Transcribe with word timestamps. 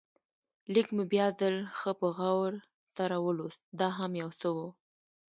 لیک 0.73 0.87
مې 0.95 1.03
بیا 1.11 1.27
ځل 1.39 1.55
ښه 1.77 1.91
په 1.99 2.07
غور 2.17 2.51
سره 2.97 3.15
ولوست، 3.25 3.61
دا 3.79 3.89
هم 3.97 4.11
یو 4.21 4.29
څه 4.39 4.47
و. 4.55 4.57